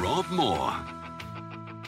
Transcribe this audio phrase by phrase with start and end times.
[0.00, 0.70] Rob Moore.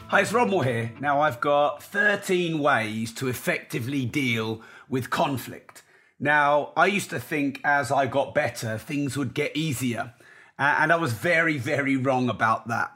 [0.09, 0.91] Hi, it's Rob Moore here.
[0.99, 5.81] Now, I've got 13 ways to effectively deal with conflict.
[6.19, 10.13] Now, I used to think as I got better, things would get easier.
[10.59, 12.91] And I was very, very wrong about that.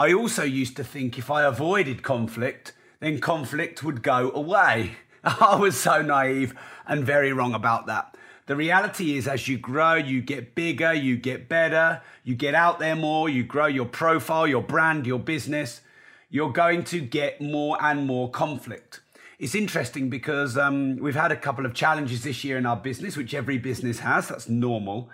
[0.00, 4.96] I also used to think if I avoided conflict, then conflict would go away.
[5.24, 8.15] I was so naive and very wrong about that.
[8.46, 12.78] The reality is, as you grow, you get bigger, you get better, you get out
[12.78, 15.80] there more, you grow your profile, your brand, your business,
[16.30, 19.00] you're going to get more and more conflict.
[19.40, 23.16] It's interesting because um, we've had a couple of challenges this year in our business,
[23.16, 25.10] which every business has, that's normal.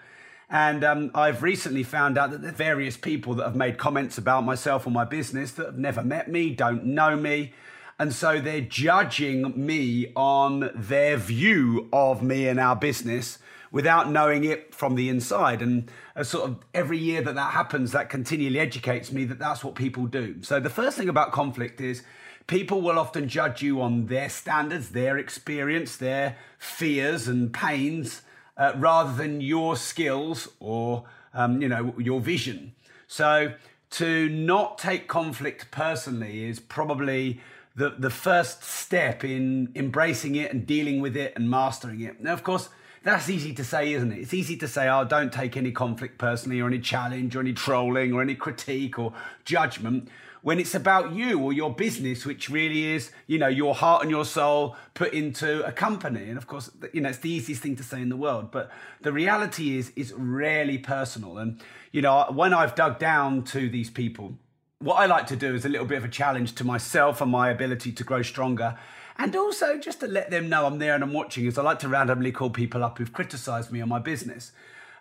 [0.51, 4.45] And um, I've recently found out that the various people that have made comments about
[4.45, 7.55] myself or my business that have never met me, don't know me.
[7.98, 13.39] And so they're judging me on their view of me and our business
[13.71, 15.62] without knowing it from the inside.
[15.62, 19.65] And uh, sort of every year that that happens, that continually educates me that that's
[19.65, 20.43] what people do.
[20.43, 22.03] So the first thing about conflict is
[22.47, 28.23] people will often judge you on their standards, their experience, their fears and pains,
[28.57, 31.05] uh, rather than your skills or
[31.35, 32.75] um, you know your vision.
[33.07, 33.55] So
[33.91, 37.41] to not take conflict personally is probably
[37.75, 42.20] the, the first step in embracing it and dealing with it and mastering it.
[42.20, 42.69] Now, of course,
[43.03, 44.19] that's easy to say, isn't it?
[44.19, 47.52] It's easy to say, oh, don't take any conflict personally or any challenge or any
[47.52, 49.13] trolling or any critique or
[49.45, 50.08] judgment
[50.42, 54.11] when it's about you or your business, which really is, you know, your heart and
[54.11, 56.29] your soul put into a company.
[56.29, 58.51] And of course, you know, it's the easiest thing to say in the world.
[58.51, 58.70] But
[59.01, 61.39] the reality is, it's rarely personal.
[61.39, 61.61] And,
[61.92, 64.35] you know, when I've dug down to these people,
[64.83, 67.31] what I like to do is a little bit of a challenge to myself and
[67.31, 68.77] my ability to grow stronger.
[69.17, 71.79] And also just to let them know I'm there and I'm watching, is I like
[71.81, 74.53] to randomly call people up who've criticized me on my business.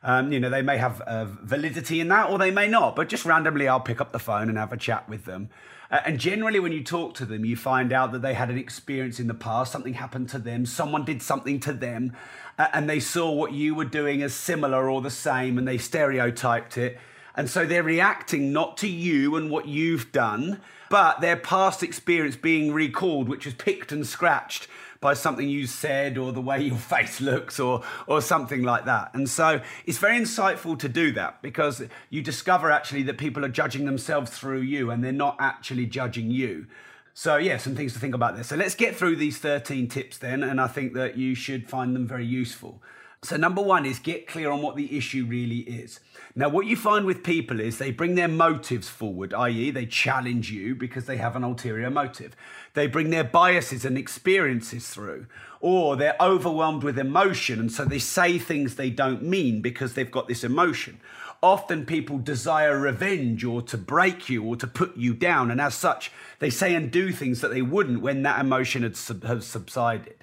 [0.03, 3.07] Um, you know, they may have uh, validity in that or they may not, but
[3.07, 5.49] just randomly I'll pick up the phone and have a chat with them.
[5.91, 8.57] Uh, and generally, when you talk to them, you find out that they had an
[8.57, 12.13] experience in the past, something happened to them, someone did something to them,
[12.57, 15.77] uh, and they saw what you were doing as similar or the same, and they
[15.77, 16.97] stereotyped it.
[17.35, 22.35] And so they're reacting not to you and what you've done, but their past experience
[22.35, 24.67] being recalled, which was picked and scratched
[25.01, 29.11] by something you said or the way your face looks or or something like that.
[29.13, 33.49] And so it's very insightful to do that because you discover actually that people are
[33.49, 36.67] judging themselves through you and they're not actually judging you.
[37.13, 38.43] So yeah, some things to think about there.
[38.43, 41.95] So let's get through these 13 tips then and I think that you should find
[41.95, 42.81] them very useful.
[43.23, 45.99] So, number one is get clear on what the issue really is.
[46.35, 50.49] Now, what you find with people is they bring their motives forward, i.e., they challenge
[50.49, 52.35] you because they have an ulterior motive.
[52.73, 55.27] They bring their biases and experiences through,
[55.59, 60.09] or they're overwhelmed with emotion, and so they say things they don't mean because they've
[60.09, 60.99] got this emotion.
[61.43, 65.75] Often people desire revenge or to break you or to put you down, and as
[65.75, 70.15] such, they say and do things that they wouldn't when that emotion has subsided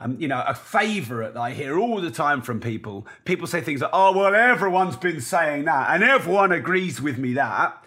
[0.00, 3.06] um, you know, a favourite that I hear all the time from people.
[3.24, 7.34] People say things like, oh, well, everyone's been saying that, and everyone agrees with me
[7.34, 7.84] that.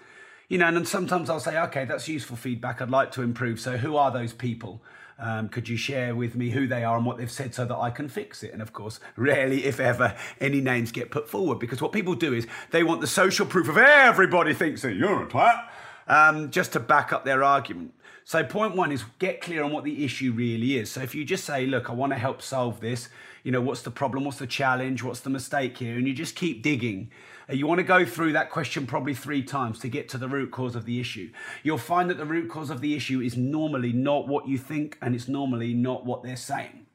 [0.49, 2.81] You know, and then sometimes I'll say, okay, that's useful feedback.
[2.81, 3.59] I'd like to improve.
[3.59, 4.81] So, who are those people?
[5.19, 7.75] Um, could you share with me who they are and what they've said so that
[7.75, 8.53] I can fix it?
[8.53, 12.33] And of course, rarely, if ever, any names get put forward because what people do
[12.33, 15.67] is they want the social proof of everybody thinks that you're a twat
[16.07, 17.93] um, just to back up their argument.
[18.27, 20.91] So, point one is get clear on what the issue really is.
[20.91, 23.07] So, if you just say, Look, I want to help solve this,
[23.45, 24.25] you know, what's the problem?
[24.25, 25.01] What's the challenge?
[25.01, 25.95] What's the mistake here?
[25.95, 27.09] And you just keep digging.
[27.49, 30.27] Uh, You want to go through that question probably three times to get to the
[30.27, 31.31] root cause of the issue.
[31.63, 34.97] You'll find that the root cause of the issue is normally not what you think,
[35.01, 36.86] and it's normally not what they're saying.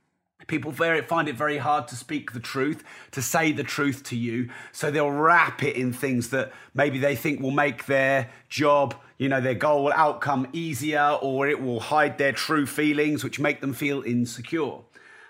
[0.47, 4.17] People very, find it very hard to speak the truth, to say the truth to
[4.17, 4.51] you.
[4.73, 9.29] So they'll wrap it in things that maybe they think will make their job, you
[9.29, 13.73] know, their goal outcome easier, or it will hide their true feelings, which make them
[13.73, 14.79] feel insecure.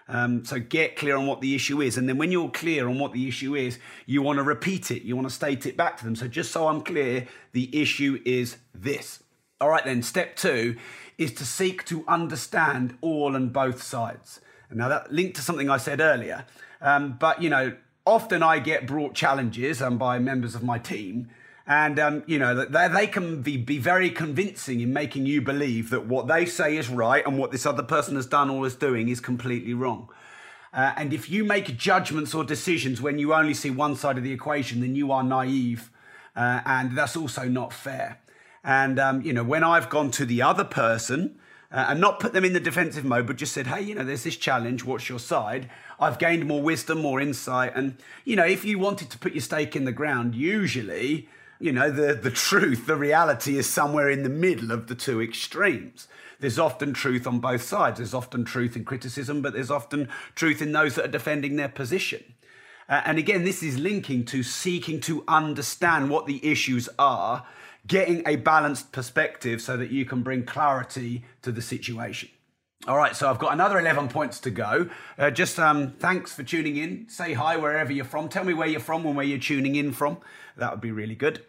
[0.09, 1.97] Um, so get clear on what the issue is.
[1.97, 5.03] And then when you're clear on what the issue is, you want to repeat it,
[5.03, 6.17] you want to state it back to them.
[6.17, 9.23] So just so I'm clear, the issue is this.
[9.61, 10.77] All right, then, step two
[11.19, 14.41] is to seek to understand all and both sides.
[14.75, 16.45] Now, that linked to something I said earlier.
[16.81, 17.75] Um, but, you know,
[18.07, 21.29] often I get brought challenges um, by members of my team.
[21.67, 25.91] And, um, you know, they, they can be, be very convincing in making you believe
[25.91, 28.75] that what they say is right and what this other person has done or is
[28.75, 30.09] doing is completely wrong.
[30.73, 34.25] Uh, and if you make judgments or decisions when you only see one side of
[34.25, 35.91] the equation, then you are naive.
[36.35, 38.19] Uh, and that's also not fair.
[38.65, 41.39] And, um, you know, when I've gone to the other person
[41.73, 44.05] uh, and not put them in the defensive mode, but just said, hey, you know,
[44.05, 45.71] there's this challenge, what's your side?
[45.99, 47.73] I've gained more wisdom, more insight.
[47.75, 51.29] And, you know, if you wanted to put your stake in the ground, usually,
[51.59, 55.23] you know, the, the truth, the reality is somewhere in the middle of the two
[55.23, 56.09] extremes.
[56.41, 57.99] There's often truth on both sides.
[57.99, 61.69] There's often truth in criticism, but there's often truth in those that are defending their
[61.69, 62.35] position.
[62.89, 67.47] Uh, and again, this is linking to seeking to understand what the issues are,
[67.87, 72.29] getting a balanced perspective so that you can bring clarity to the situation.
[72.89, 74.91] All right, so I've got another 11 points to go.
[75.17, 77.09] Uh, just um, thanks for tuning in.
[77.09, 78.29] Say hi wherever you're from.
[78.29, 80.19] Tell me where you're from and where you're tuning in from.
[80.57, 81.45] That would be really good.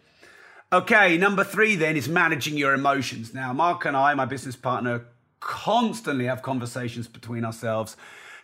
[0.72, 3.34] Okay, number three then is managing your emotions.
[3.34, 5.06] Now, Mark and I, my business partner,
[5.40, 7.96] constantly have conversations between ourselves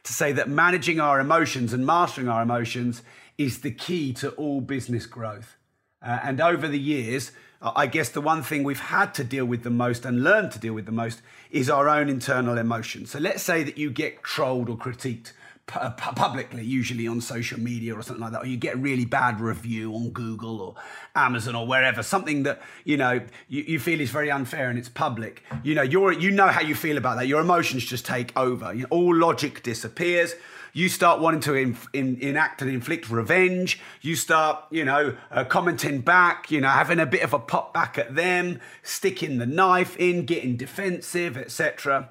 [0.02, 3.02] to say that managing our emotions and mastering our emotions
[3.38, 5.56] is the key to all business growth.
[6.02, 9.64] Uh, and over the years, I guess the one thing we've had to deal with
[9.64, 11.20] the most and learn to deal with the most
[11.50, 13.10] is our own internal emotions.
[13.10, 15.32] So let's say that you get trolled or critiqued
[15.70, 19.40] publicly, usually on social media or something like that, or you get a really bad
[19.40, 20.75] review on Google or
[21.14, 24.88] Amazon or wherever, something that you know you, you feel is very unfair and it's
[24.88, 25.43] public.
[25.62, 27.26] You know, you're you know how you feel about that.
[27.26, 28.75] Your emotions just take over.
[28.75, 30.34] You know, all logic disappears.
[30.72, 33.81] You start wanting to in, in, enact and inflict revenge.
[34.02, 36.50] You start, you know, uh, commenting back.
[36.50, 40.26] You know, having a bit of a pop back at them, sticking the knife in,
[40.26, 42.11] getting defensive, etc.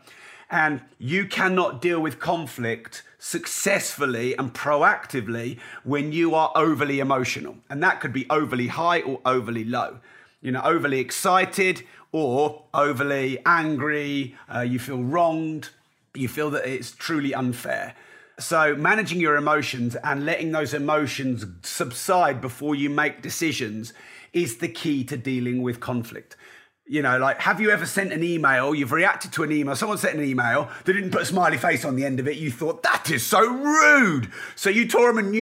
[0.51, 7.57] And you cannot deal with conflict successfully and proactively when you are overly emotional.
[7.69, 9.99] And that could be overly high or overly low.
[10.41, 15.69] You know, overly excited or overly angry, uh, you feel wronged,
[16.15, 17.95] you feel that it's truly unfair.
[18.39, 23.93] So, managing your emotions and letting those emotions subside before you make decisions
[24.31, 26.37] is the key to dealing with conflict.
[26.91, 28.73] You know, like, have you ever sent an email?
[28.73, 29.75] You've reacted to an email.
[29.75, 30.71] Someone sent an email.
[30.85, 32.37] They didn't put a smiley face on the end of it.
[32.37, 34.31] You thought, that is so rude.
[34.55, 35.39] So you tore them a new.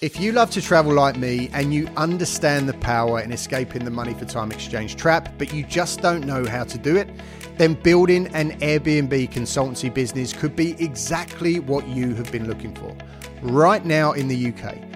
[0.00, 3.90] If you love to travel like me and you understand the power in escaping the
[3.90, 7.10] money for time exchange trap, but you just don't know how to do it,
[7.58, 12.96] then building an Airbnb consultancy business could be exactly what you have been looking for.
[13.42, 14.95] Right now in the UK,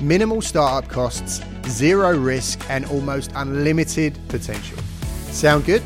[0.00, 4.78] minimal startup costs, zero risk, and almost unlimited potential.
[5.30, 5.82] Sound good?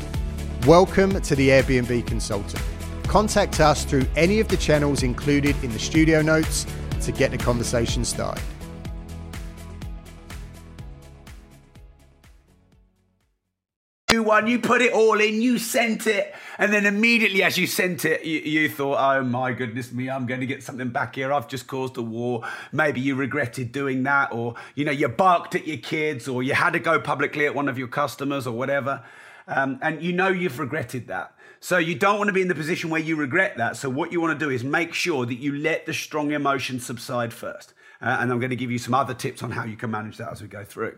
[0.65, 2.63] Welcome to the Airbnb Consultant.
[3.07, 6.65] Contact us through any of the channels included in the studio notes
[7.01, 8.43] to get the conversation started.
[14.33, 18.05] one, you put it all in, you sent it, and then immediately as you sent
[18.05, 21.31] it, you, you, thought, oh my goodness me, I'm going to get something back here.
[21.31, 22.43] I've just caused a war.
[22.71, 26.53] Maybe you regretted doing that, or you know, you barked at your kids, or you
[26.53, 29.03] had to go publicly at one of your customers, or whatever.
[29.47, 31.35] Um, and you know you've regretted that.
[31.59, 33.77] So you don't want to be in the position where you regret that.
[33.77, 36.85] So what you want to do is make sure that you let the strong emotions
[36.85, 37.73] subside first.
[38.01, 40.17] Uh, and I'm going to give you some other tips on how you can manage
[40.17, 40.97] that as we go through.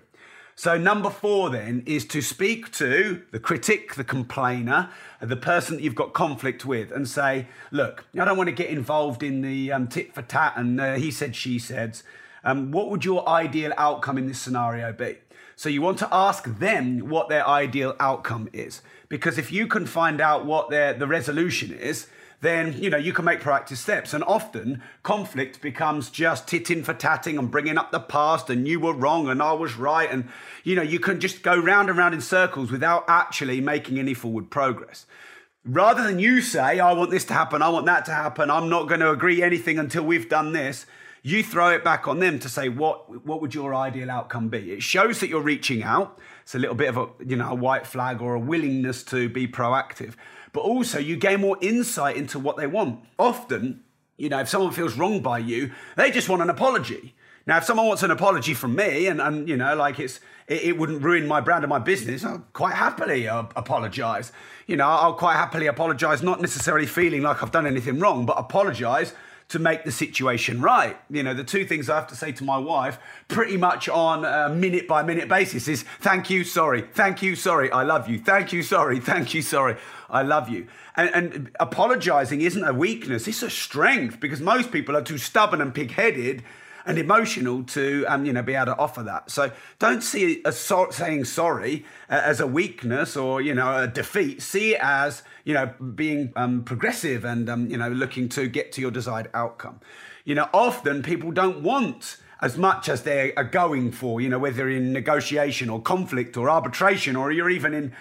[0.57, 5.83] So, number four then is to speak to the critic, the complainer, the person that
[5.83, 9.73] you've got conflict with, and say, Look, I don't want to get involved in the
[9.73, 11.99] um, tit for tat and uh, he said, she said.
[12.45, 15.17] Um, what would your ideal outcome in this scenario be?
[15.57, 18.81] So, you want to ask them what their ideal outcome is.
[19.09, 22.07] Because if you can find out what their, the resolution is,
[22.45, 24.13] then you know you can make proactive steps.
[24.13, 28.79] And often conflict becomes just titting for tatting and bringing up the past and you
[28.79, 30.09] were wrong and I was right.
[30.09, 30.29] And
[30.63, 34.13] you know you can just go round and round in circles without actually making any
[34.13, 35.05] forward progress.
[35.65, 38.69] Rather than you say, I want this to happen, I want that to happen, I'm
[38.69, 40.85] not going to agree anything until we've done this,
[41.23, 44.73] you throw it back on them to say, what, what would your ideal outcome be?
[44.73, 46.19] It shows that you're reaching out.
[46.43, 49.27] It's a little bit of a, you know, a white flag or a willingness to
[49.27, 50.13] be proactive
[50.55, 53.01] but also you gain more insight into what they want.
[53.19, 53.83] Often,
[54.17, 57.13] You know, if someone feels wronged by you, they just want an apology.
[57.47, 60.63] Now, if someone wants an apology from me, and, and you know, like it's it,
[60.63, 64.31] it wouldn't ruin my brand or my business, I'll quite happily uh, apologize.
[64.67, 68.37] You know, I'll quite happily apologize, not necessarily feeling like I've done anything wrong, but
[68.39, 69.13] apologize
[69.47, 70.97] to make the situation right.
[71.07, 72.97] You know, the two things I have to say to my wife
[73.27, 77.71] pretty much on a minute by minute basis is thank you, sorry, thank you, sorry,
[77.71, 79.75] I love you, thank you, sorry, thank you, sorry,
[80.09, 80.67] I love you.
[80.95, 85.61] And, and apologizing isn't a weakness, it's a strength because most people are too stubborn
[85.61, 86.43] and pig headed
[86.85, 89.31] and emotional to um, you know be able to offer that.
[89.31, 93.87] So don't see a so- saying sorry uh, as a weakness or you know a
[93.87, 94.41] defeat.
[94.41, 98.71] See it as you know being um, progressive and um, you know looking to get
[98.73, 99.79] to your desired outcome.
[100.23, 104.21] You know, often people don't want as much as they are going for.
[104.21, 107.93] You know, whether in negotiation or conflict or arbitration or you're even in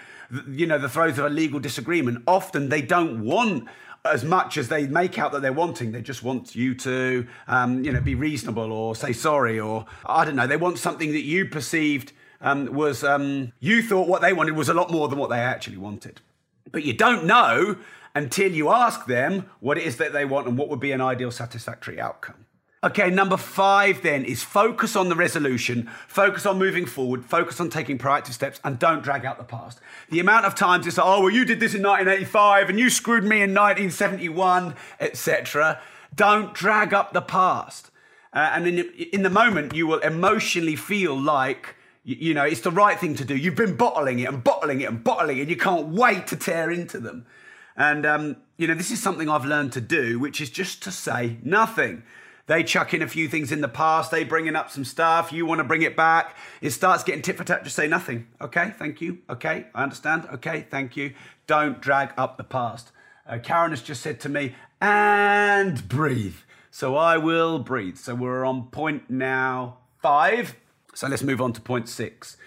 [0.47, 2.23] you know the throes of a legal disagreement.
[2.27, 3.67] Often they don't want
[4.05, 7.83] as much as they make out that they're wanting, they just want you to, um,
[7.83, 10.47] you know, be reasonable or say sorry or I don't know.
[10.47, 14.69] They want something that you perceived um, was um, you thought what they wanted was
[14.69, 16.21] a lot more than what they actually wanted,
[16.71, 17.77] but you don't know
[18.13, 21.01] until you ask them what it is that they want and what would be an
[21.01, 22.45] ideal satisfactory outcome.
[22.85, 27.71] Okay, number five then is focus on the resolution, focus on moving forward, focus on
[27.71, 29.79] taking proactive steps, and don't drag out the past.
[30.11, 32.91] The amount of times it's like, oh, well, you did this in 1985 and you
[32.91, 35.81] screwed me in 1971, etc.
[36.15, 37.89] Don't drag up the past.
[38.31, 38.77] Uh, and in,
[39.11, 43.15] in the moment, you will emotionally feel like, you, you know, it's the right thing
[43.15, 43.35] to do.
[43.35, 46.35] You've been bottling it and bottling it and bottling it, and you can't wait to
[46.35, 47.25] tear into them.
[47.75, 50.91] And, um, you know, this is something I've learned to do, which is just to
[50.91, 52.03] say nothing.
[52.47, 54.11] They chuck in a few things in the past.
[54.11, 55.33] They bringing up some stuff.
[55.33, 56.37] You want to bring it back.
[56.61, 57.63] It starts getting tit for tat.
[57.63, 58.27] Just say nothing.
[58.39, 59.19] Okay, thank you.
[59.29, 60.27] Okay, I understand.
[60.31, 61.13] Okay, thank you.
[61.47, 62.91] Don't drag up the past.
[63.27, 66.35] Uh, Karen has just said to me, and breathe.
[66.69, 67.97] So I will breathe.
[67.97, 70.55] So we're on point now five.
[70.93, 72.37] So let's move on to point six.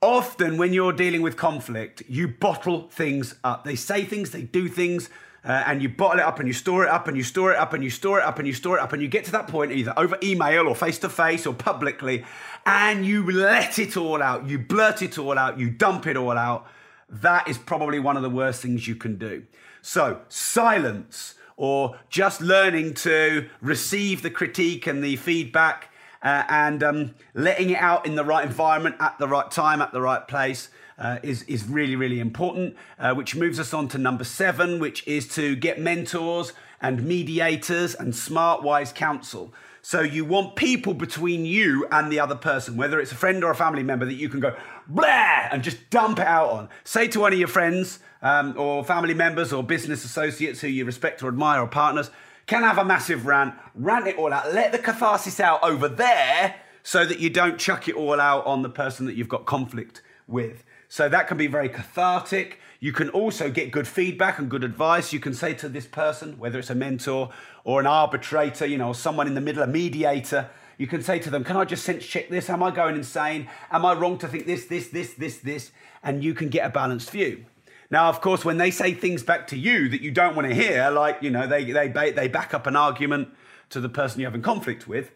[0.00, 3.64] Often, when you're dealing with conflict, you bottle things up.
[3.64, 5.10] They say things, they do things
[5.44, 7.58] uh, and you bottle it up and you store it up and you store it
[7.58, 9.32] up and you store it up and you store it up and you get to
[9.32, 12.24] that point either over email or face to face or publicly
[12.66, 14.46] and you let it all out.
[14.46, 15.58] You blurt it all out.
[15.58, 16.66] You dump it all out.
[17.08, 19.44] That is probably one of the worst things you can do.
[19.80, 25.90] So, silence or just learning to receive the critique and the feedback
[26.22, 29.92] uh, and um, letting it out in the right environment at the right time, at
[29.92, 30.68] the right place
[30.98, 35.06] uh, is, is really, really important, uh, which moves us on to number seven, which
[35.06, 39.52] is to get mentors and mediators and smart, wise counsel.
[39.80, 43.50] So you want people between you and the other person, whether it's a friend or
[43.50, 44.54] a family member, that you can go
[44.86, 46.68] blah and just dump it out on.
[46.84, 50.84] Say to one of your friends um, or family members or business associates who you
[50.84, 52.10] respect or admire or partners,
[52.46, 56.56] can have a massive rant, rant it all out, let the catharsis out over there
[56.82, 60.02] so that you don't chuck it all out on the person that you've got conflict
[60.26, 60.64] with.
[60.88, 62.60] So that can be very cathartic.
[62.80, 65.12] You can also get good feedback and good advice.
[65.12, 67.30] You can say to this person, whether it's a mentor
[67.64, 71.30] or an arbitrator, you know, someone in the middle, a mediator, you can say to
[71.30, 72.48] them, Can I just sense check this?
[72.48, 73.48] Am I going insane?
[73.70, 75.72] Am I wrong to think this, this, this, this, this?
[76.02, 77.44] And you can get a balanced view.
[77.90, 80.54] Now, of course, when they say things back to you that you don't want to
[80.54, 83.28] hear, like, you know, they, they, they back up an argument
[83.70, 85.10] to the person you're having conflict with,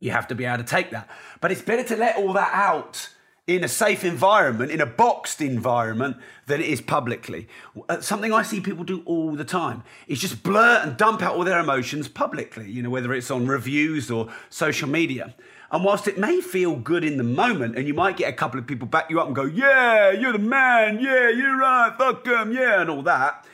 [0.00, 1.08] you have to be able to take that.
[1.40, 3.08] But it's better to let all that out
[3.46, 7.46] in a safe environment, in a boxed environment, than it is publicly.
[7.88, 11.36] Uh, something I see people do all the time is just blurt and dump out
[11.36, 15.34] all their emotions publicly, you know, whether it's on reviews or social media.
[15.70, 18.58] And whilst it may feel good in the moment, and you might get a couple
[18.58, 22.24] of people back you up and go, yeah, you're the man, yeah, you're right, fuck
[22.24, 23.44] them, yeah, and all that.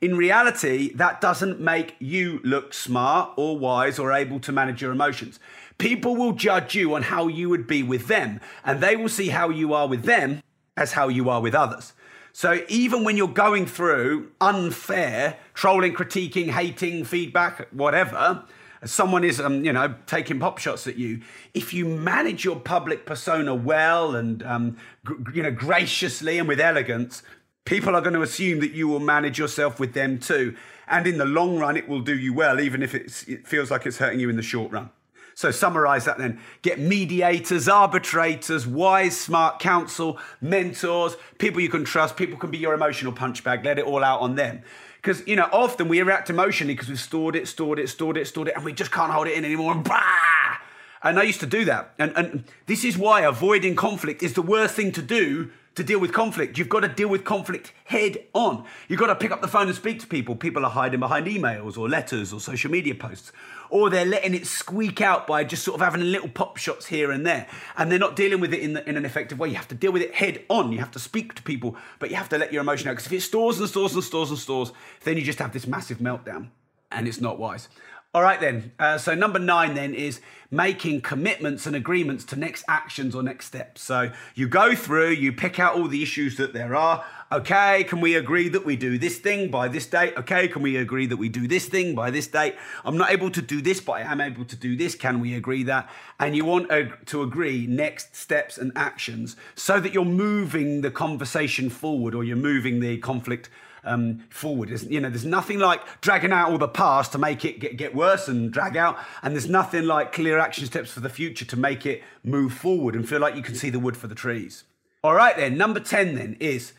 [0.00, 4.92] In reality, that doesn't make you look smart or wise or able to manage your
[4.92, 5.38] emotions.
[5.82, 9.30] People will judge you on how you would be with them, and they will see
[9.30, 10.40] how you are with them
[10.76, 11.92] as how you are with others.
[12.32, 18.44] So even when you're going through unfair trolling, critiquing, hating, feedback, whatever,
[18.84, 21.20] someone is, um, you know, taking pop shots at you.
[21.52, 26.60] If you manage your public persona well and, um, gr- you know, graciously and with
[26.60, 27.24] elegance,
[27.64, 30.54] people are going to assume that you will manage yourself with them too.
[30.86, 33.10] And in the long run, it will do you well, even if it
[33.48, 34.90] feels like it's hurting you in the short run.
[35.34, 36.40] So summarize that then.
[36.62, 42.16] Get mediators, arbitrators, wise, smart counsel, mentors, people you can trust.
[42.16, 43.64] People can be your emotional punch bag.
[43.64, 44.62] Let it all out on them.
[44.96, 48.26] Because, you know, often we react emotionally because we've stored it, stored it, stored it,
[48.26, 49.72] stored it, and we just can't hold it in anymore.
[49.72, 50.58] And, bah!
[51.02, 51.94] and I used to do that.
[51.98, 55.98] And, and this is why avoiding conflict is the worst thing to do to deal
[55.98, 56.58] with conflict.
[56.58, 58.64] You've got to deal with conflict head on.
[58.88, 60.36] You've got to pick up the phone and speak to people.
[60.36, 63.32] People are hiding behind emails or letters or social media posts,
[63.70, 67.10] or they're letting it squeak out by just sort of having little pop shots here
[67.10, 69.48] and there, and they're not dealing with it in, the, in an effective way.
[69.48, 70.72] You have to deal with it head on.
[70.72, 73.06] You have to speak to people, but you have to let your emotion out because
[73.06, 74.72] if it stores and stores and stores and stores,
[75.04, 76.48] then you just have this massive meltdown,
[76.90, 77.68] and it's not wise.
[78.14, 78.72] All right, then.
[78.78, 83.46] Uh, so, number nine then is making commitments and agreements to next actions or next
[83.46, 83.80] steps.
[83.80, 87.06] So, you go through, you pick out all the issues that there are.
[87.32, 90.12] Okay, can we agree that we do this thing by this date?
[90.18, 92.54] Okay, can we agree that we do this thing by this date?
[92.84, 94.94] I'm not able to do this, but I am able to do this.
[94.94, 95.88] Can we agree that?
[96.20, 96.68] And you want
[97.06, 102.36] to agree next steps and actions so that you're moving the conversation forward or you're
[102.36, 103.48] moving the conflict
[103.84, 104.68] um, forward.
[104.68, 107.76] There's, you know, there's nothing like dragging out all the past to make it get,
[107.76, 111.44] get worse and drag out, and there's nothing like clear action steps for the future
[111.44, 114.14] to make it move forward and feel like you can see the wood for the
[114.14, 114.64] trees.
[115.04, 116.72] All right, then, number 10 then is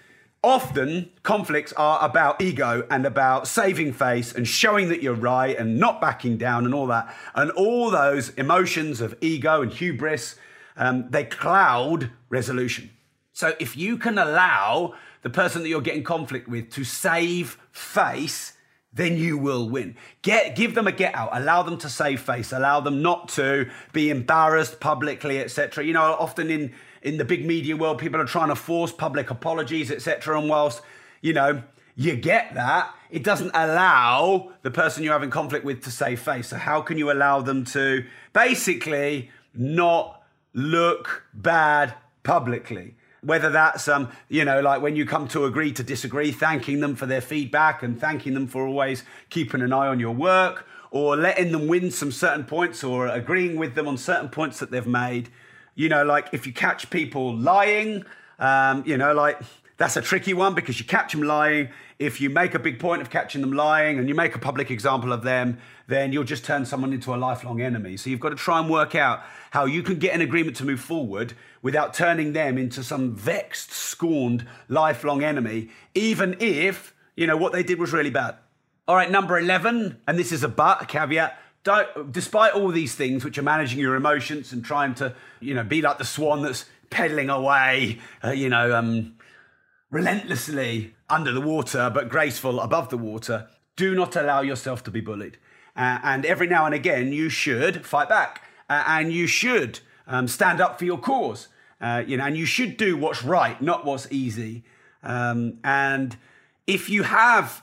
[0.43, 5.79] often conflicts are about ego and about saving face and showing that you're right and
[5.79, 7.15] not backing down and all that.
[7.33, 10.35] And all those emotions of ego and hubris,
[10.75, 12.89] um, they cloud resolution.
[13.31, 14.93] So if you can allow
[15.23, 18.53] the person that you're getting conflict with to save face,
[18.93, 19.95] then you will win.
[20.21, 21.29] Get, give them a get out.
[21.33, 22.51] Allow them to save face.
[22.51, 25.83] Allow them not to be embarrassed publicly, etc.
[25.83, 29.29] You know, often in in the big media world, people are trying to force public
[29.29, 30.39] apologies, etc.
[30.39, 30.81] And whilst
[31.21, 31.63] you know
[31.95, 36.49] you get that, it doesn't allow the person you're having conflict with to save face.
[36.49, 40.21] So how can you allow them to basically not
[40.53, 42.95] look bad publicly?
[43.23, 46.95] Whether that's um, you know like when you come to agree to disagree thanking them
[46.95, 51.15] for their feedback and thanking them for always keeping an eye on your work or
[51.15, 54.87] letting them win some certain points or agreeing with them on certain points that they've
[54.87, 55.29] made
[55.75, 58.05] you know like if you catch people lying
[58.39, 59.39] um, you know like
[59.77, 63.01] that's a tricky one because you catch them lying if you make a big point
[63.01, 66.43] of catching them lying and you make a public example of them, then you'll just
[66.43, 67.97] turn someone into a lifelong enemy.
[67.97, 70.65] So you've got to try and work out how you can get an agreement to
[70.65, 71.33] move forward
[71.63, 77.63] without turning them into some vexed, scorned, lifelong enemy, even if, you know, what they
[77.63, 78.35] did was really bad.
[78.87, 81.39] All right, number 11, and this is a but, a caveat.
[81.63, 85.63] Don't, despite all these things, which are managing your emotions and trying to, you know,
[85.63, 89.15] be like the swan that's pedaling away, uh, you know, um,
[89.89, 93.47] relentlessly under the water, but graceful above the water.
[93.77, 95.37] Do not allow yourself to be bullied.
[95.77, 100.27] Uh, and every now and again, you should fight back uh, and you should um,
[100.27, 101.47] stand up for your cause.
[101.83, 104.63] Uh, you know, and you should do what's right, not what's easy.
[105.03, 106.15] Um, and
[106.65, 107.61] if you have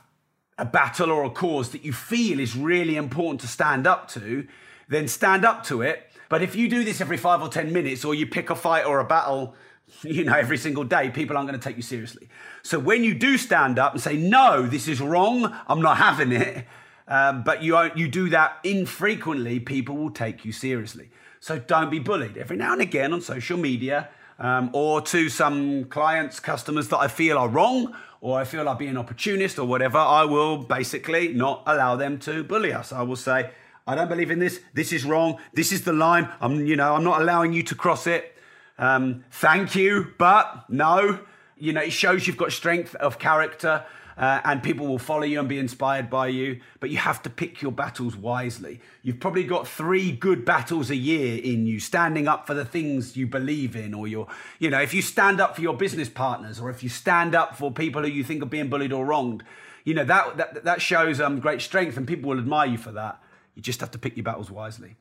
[0.59, 4.46] a battle or a cause that you feel is really important to stand up to,
[4.88, 6.12] then stand up to it.
[6.28, 8.85] But if you do this every five or 10 minutes, or you pick a fight
[8.85, 9.54] or a battle
[10.02, 12.28] you know, every single day, people aren't going to take you seriously.
[12.62, 16.33] So when you do stand up and say, no, this is wrong, I'm not having
[16.33, 16.66] it,
[17.11, 21.11] um, but you, you do that infrequently, people will take you seriously.
[21.40, 22.38] So don't be bullied.
[22.38, 27.09] Every now and again on social media, um, or to some clients, customers that I
[27.09, 31.33] feel are wrong, or I feel are being an opportunist or whatever, I will basically
[31.33, 32.92] not allow them to bully us.
[32.92, 33.51] I will say,
[33.87, 34.61] I don't believe in this.
[34.73, 35.38] This is wrong.
[35.53, 36.29] This is the line.
[36.40, 38.37] I'm, you know, I'm not allowing you to cross it.
[38.79, 41.20] Um, thank you, but no.
[41.59, 43.85] You know, it shows you've got strength of character.
[44.16, 46.61] Uh, and people will follow you and be inspired by you.
[46.79, 48.81] But you have to pick your battles wisely.
[49.03, 53.16] You've probably got three good battles a year in you, standing up for the things
[53.16, 54.27] you believe in, or your,
[54.59, 57.57] you know, if you stand up for your business partners, or if you stand up
[57.57, 59.42] for people who you think are being bullied or wronged,
[59.85, 62.92] you know that that, that shows um, great strength, and people will admire you for
[62.92, 63.23] that.
[63.55, 64.96] You just have to pick your battles wisely.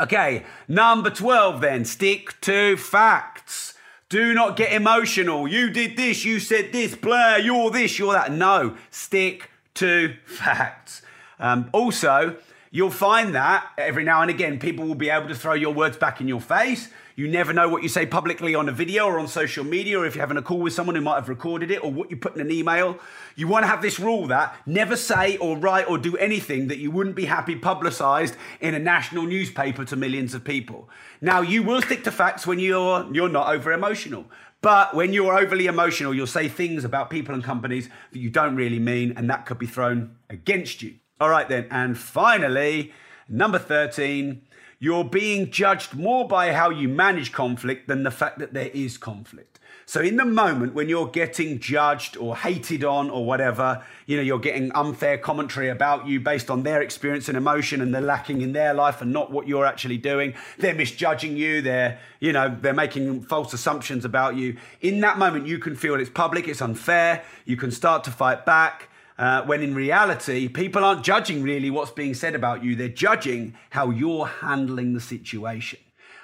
[0.00, 3.74] Okay, number 12 then, stick to facts.
[4.12, 5.48] Do not get emotional.
[5.48, 8.30] You did this, you said this, Blair, you're this, you're that.
[8.30, 11.00] No, stick to facts.
[11.38, 12.36] Um, also,
[12.70, 15.96] you'll find that every now and again people will be able to throw your words
[15.96, 16.90] back in your face.
[17.14, 20.06] You never know what you say publicly on a video or on social media, or
[20.06, 22.16] if you're having a call with someone who might have recorded it, or what you
[22.16, 22.98] put in an email.
[23.36, 26.78] You want to have this rule that never say or write or do anything that
[26.78, 30.88] you wouldn't be happy publicized in a national newspaper to millions of people.
[31.20, 34.26] Now, you will stick to facts when you're you're not over emotional.
[34.62, 38.54] But when you're overly emotional, you'll say things about people and companies that you don't
[38.54, 40.94] really mean, and that could be thrown against you.
[41.20, 41.66] All right, then.
[41.70, 42.92] And finally,
[43.28, 44.42] number 13,
[44.82, 48.98] You're being judged more by how you manage conflict than the fact that there is
[48.98, 49.60] conflict.
[49.86, 54.24] So in the moment when you're getting judged or hated on or whatever, you know,
[54.24, 58.40] you're getting unfair commentary about you based on their experience and emotion and they're lacking
[58.40, 60.34] in their life and not what you're actually doing.
[60.58, 61.62] They're misjudging you.
[61.62, 64.56] They're, you know, they're making false assumptions about you.
[64.80, 67.22] In that moment, you can feel it's public, it's unfair.
[67.44, 68.88] You can start to fight back.
[69.18, 72.74] Uh, when in reality, people aren't judging really what's being said about you.
[72.74, 75.78] They're judging how you're handling the situation.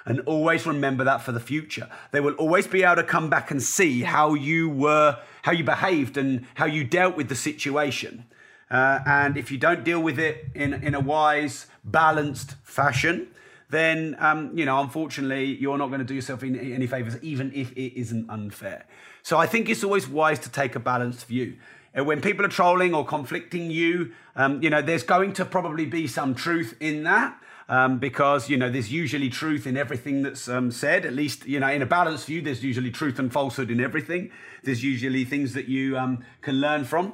[0.05, 1.87] And always remember that for the future.
[2.11, 5.63] They will always be able to come back and see how you were, how you
[5.63, 8.25] behaved, and how you dealt with the situation.
[8.71, 13.27] Uh, and if you don't deal with it in, in a wise, balanced fashion,
[13.69, 17.51] then, um, you know, unfortunately, you're not going to do yourself any, any favors, even
[17.53, 18.85] if it isn't unfair.
[19.21, 21.57] So I think it's always wise to take a balanced view.
[21.93, 26.07] When people are trolling or conflicting you, um, you know, there's going to probably be
[26.07, 30.71] some truth in that um, because you know there's usually truth in everything that's um,
[30.71, 31.05] said.
[31.05, 34.31] At least you know in a balanced view, there's usually truth and falsehood in everything.
[34.63, 37.13] There's usually things that you um, can learn from.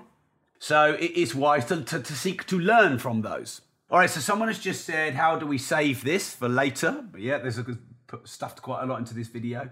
[0.57, 3.61] So it is wise to, to, to seek to learn from those.
[3.91, 4.09] All right.
[4.09, 7.59] So someone has just said, "How do we save this for later?" But yeah, there's
[7.59, 7.65] a,
[8.07, 9.69] put stuffed quite a lot into this video.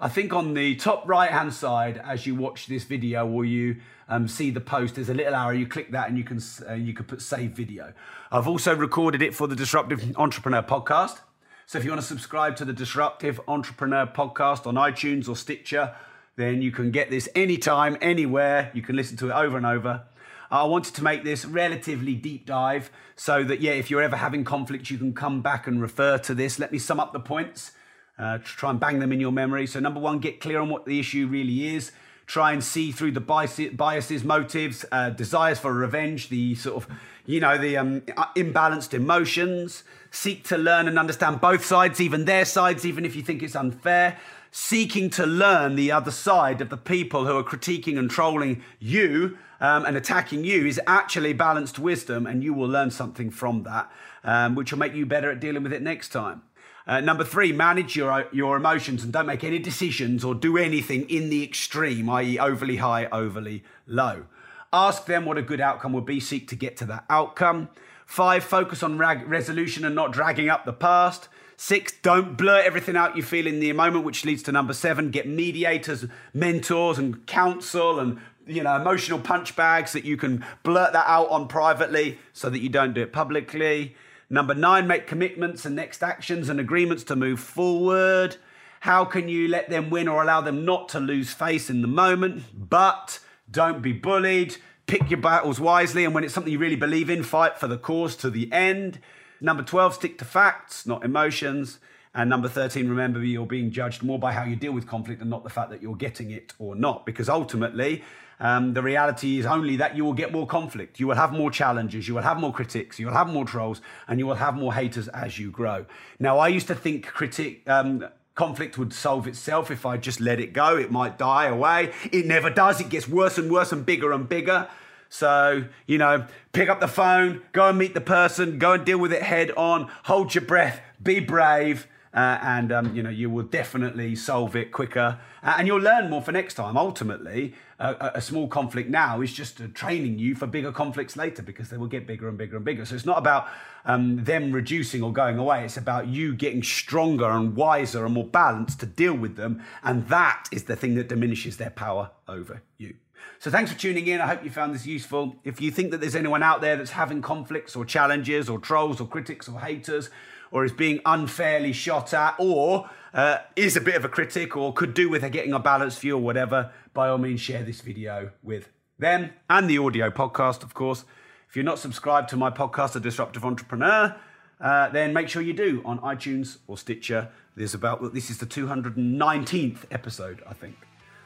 [0.00, 3.76] I think on the top right hand side, as you watch this video or you
[4.08, 5.52] um, see the post, there's a little arrow.
[5.52, 7.92] You click that and you can uh, you can put save video.
[8.30, 11.20] I've also recorded it for the Disruptive Entrepreneur podcast.
[11.66, 15.94] So if you want to subscribe to the Disruptive Entrepreneur podcast on iTunes or Stitcher,
[16.36, 18.70] then you can get this anytime, anywhere.
[18.74, 20.02] You can listen to it over and over.
[20.50, 24.44] I wanted to make this relatively deep dive so that, yeah, if you're ever having
[24.44, 26.58] conflict, you can come back and refer to this.
[26.58, 27.72] Let me sum up the points.
[28.18, 29.66] Uh, try and bang them in your memory.
[29.66, 31.90] So, number one, get clear on what the issue really is.
[32.26, 36.96] Try and see through the biases, motives, uh, desires for revenge, the sort of,
[37.26, 39.84] you know, the um, uh, imbalanced emotions.
[40.10, 43.56] Seek to learn and understand both sides, even their sides, even if you think it's
[43.56, 44.18] unfair.
[44.52, 49.36] Seeking to learn the other side of the people who are critiquing and trolling you
[49.60, 53.90] um, and attacking you is actually balanced wisdom, and you will learn something from that,
[54.22, 56.42] um, which will make you better at dealing with it next time.
[56.86, 61.08] Uh, number three, manage your, your emotions and don't make any decisions or do anything
[61.08, 64.24] in the extreme, i.e., overly high, overly low.
[64.72, 67.68] Ask them what a good outcome would be, seek to get to that outcome.
[68.04, 71.28] Five, focus on rag- resolution and not dragging up the past.
[71.56, 75.10] Six, don't blur everything out you feel in the moment, which leads to number seven,
[75.10, 80.92] get mediators, mentors, and counsel and you know emotional punch bags that you can blurt
[80.92, 83.94] that out on privately so that you don't do it publicly.
[84.34, 88.36] Number nine, make commitments and next actions and agreements to move forward.
[88.80, 91.86] How can you let them win or allow them not to lose face in the
[91.86, 92.42] moment?
[92.68, 94.56] But don't be bullied.
[94.86, 96.04] Pick your battles wisely.
[96.04, 98.98] And when it's something you really believe in, fight for the cause to the end.
[99.40, 101.78] Number 12, stick to facts, not emotions.
[102.14, 105.28] And number 13, remember you're being judged more by how you deal with conflict and
[105.28, 107.04] not the fact that you're getting it or not.
[107.04, 108.04] Because ultimately,
[108.38, 111.00] um, the reality is only that you will get more conflict.
[111.00, 112.06] You will have more challenges.
[112.06, 113.00] You will have more critics.
[113.00, 113.80] You will have more trolls.
[114.06, 115.86] And you will have more haters as you grow.
[116.20, 117.68] Now, I used to think critic.
[117.68, 120.76] Um, conflict would solve itself if I just let it go.
[120.76, 121.92] It might die away.
[122.12, 122.80] It never does.
[122.80, 124.68] It gets worse and worse and bigger and bigger.
[125.08, 128.98] So, you know, pick up the phone, go and meet the person, go and deal
[128.98, 133.28] with it head on, hold your breath, be brave, uh, and um, you know you
[133.28, 136.76] will definitely solve it quicker, uh, and you'll learn more for next time.
[136.76, 141.70] Ultimately, uh, a small conflict now is just training you for bigger conflicts later because
[141.70, 142.84] they will get bigger and bigger and bigger.
[142.84, 143.48] So it's not about
[143.84, 145.64] um, them reducing or going away.
[145.64, 150.08] It's about you getting stronger and wiser and more balanced to deal with them, and
[150.08, 152.94] that is the thing that diminishes their power over you.
[153.40, 154.20] So thanks for tuning in.
[154.20, 155.36] I hope you found this useful.
[155.44, 159.00] If you think that there's anyone out there that's having conflicts or challenges or trolls
[159.00, 160.10] or critics or haters
[160.54, 164.72] or is being unfairly shot at or uh, is a bit of a critic or
[164.72, 168.30] could do with getting a balanced view or whatever, by all means share this video
[168.40, 171.04] with them and the audio podcast, of course.
[171.48, 174.14] If you're not subscribed to my podcast, The Disruptive Entrepreneur,
[174.60, 177.30] uh, then make sure you do on iTunes or Stitcher.
[177.56, 180.76] There's about this is the 219th episode, I think.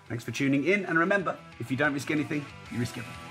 [0.09, 3.28] Thanks for tuning in, and remember, if you don't risk anything, you risk everything.